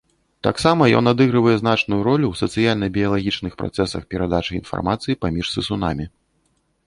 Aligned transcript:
Таксама 0.45 0.83
ён 0.99 1.09
адыгрывае 1.11 1.53
значную 1.59 1.99
ролю 2.07 2.25
ў 2.31 2.35
сацыяльна-біялагічных 2.43 3.53
працэсах 3.61 4.09
перадачы 4.13 4.51
інфармацыі 4.61 5.19
паміж 5.27 5.45
сысунамі. 5.57 6.05